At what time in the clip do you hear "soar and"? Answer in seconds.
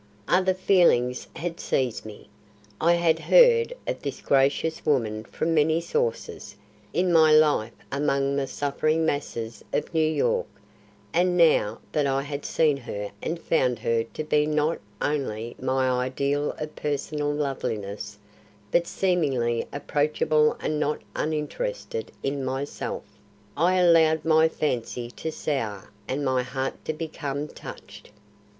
25.31-26.25